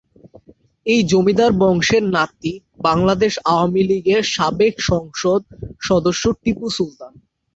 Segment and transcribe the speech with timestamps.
[0.85, 2.53] এই জমিদার বংশের নাতি
[2.79, 5.41] বাংলাদেশ আওয়ামীলীগের সাবেক সংসদ
[5.81, 7.13] সদস্য টিপু সুলতান।